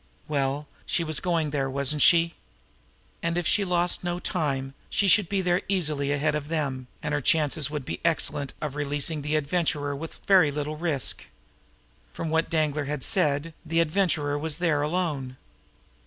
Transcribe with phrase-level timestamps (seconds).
[0.27, 2.33] Well, she was going there, wasn't she?
[3.21, 7.13] And if she lost no time she should be there easily ahead of them, and
[7.13, 11.25] her chances would be excellent of releasing the Adventurer with very little risk.
[12.13, 15.37] From what Danglar had said, the Adventurer was there alone.